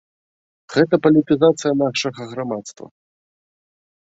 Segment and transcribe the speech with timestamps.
[0.75, 2.85] Гэта палітызацыя нашага грамадства.